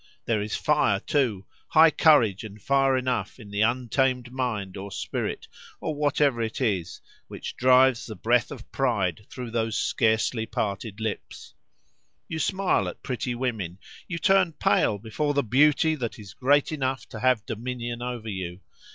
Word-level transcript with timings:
There 0.25 0.41
is 0.41 0.55
fire, 0.55 0.97
though, 0.97 1.03
too—high 1.05 1.91
courage 1.91 2.43
and 2.43 2.59
fire 2.59 2.97
enough 2.97 3.39
in 3.39 3.51
the 3.51 3.61
untamed 3.61 4.31
mind, 4.31 4.75
or 4.75 4.91
spirit, 4.91 5.47
or 5.79 5.93
whatever 5.93 6.41
it 6.41 6.59
is, 6.59 7.01
which 7.27 7.55
drives 7.55 8.07
the 8.07 8.15
breath 8.15 8.49
of 8.49 8.71
pride 8.71 9.27
through 9.29 9.51
those 9.51 9.77
scarcely 9.77 10.47
parted 10.47 10.99
lips. 10.99 11.53
You 12.27 12.39
smile 12.39 12.87
at 12.87 13.03
pretty 13.03 13.35
women—you 13.35 14.17
turn 14.17 14.53
pale 14.53 14.97
before 14.97 15.35
the 15.35 15.43
beauty 15.43 15.93
that 15.93 16.17
is 16.17 16.33
great 16.33 16.71
enough 16.71 17.07
to 17.09 17.19
have 17.19 17.45
dominion 17.45 18.01
over 18.01 18.27
you. 18.27 18.61